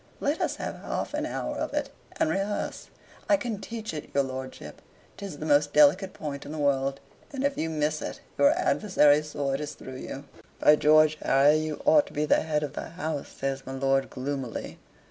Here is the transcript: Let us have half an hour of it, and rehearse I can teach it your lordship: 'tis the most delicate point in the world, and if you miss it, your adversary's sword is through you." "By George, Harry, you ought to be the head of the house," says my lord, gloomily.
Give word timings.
Let 0.19 0.41
us 0.41 0.55
have 0.55 0.77
half 0.77 1.13
an 1.13 1.27
hour 1.27 1.55
of 1.57 1.75
it, 1.75 1.91
and 2.19 2.27
rehearse 2.31 2.87
I 3.29 3.37
can 3.37 3.61
teach 3.61 3.93
it 3.93 4.09
your 4.15 4.23
lordship: 4.23 4.81
'tis 5.17 5.37
the 5.37 5.45
most 5.45 5.73
delicate 5.73 6.11
point 6.11 6.43
in 6.43 6.51
the 6.51 6.57
world, 6.57 6.99
and 7.31 7.43
if 7.43 7.55
you 7.55 7.69
miss 7.69 8.01
it, 8.01 8.19
your 8.39 8.49
adversary's 8.57 9.29
sword 9.29 9.61
is 9.61 9.75
through 9.75 9.97
you." 9.97 10.23
"By 10.59 10.75
George, 10.75 11.19
Harry, 11.21 11.57
you 11.57 11.83
ought 11.85 12.07
to 12.07 12.13
be 12.13 12.25
the 12.25 12.41
head 12.41 12.63
of 12.63 12.73
the 12.73 12.89
house," 12.89 13.27
says 13.27 13.63
my 13.67 13.73
lord, 13.73 14.09
gloomily. 14.09 14.79